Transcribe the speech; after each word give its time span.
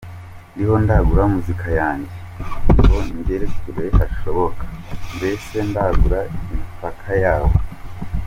Ndiho 0.53 0.75
ndagura 0.83 1.23
muzika 1.33 1.67
yanjye 1.81 2.15
ngo 2.75 2.97
igere 3.19 3.45
kure 3.59 3.85
hashoboka 3.97 4.63
mbese 5.15 5.55
ndagura 5.69 6.19
imipaka 6.53 7.09
yawo. 7.23 7.55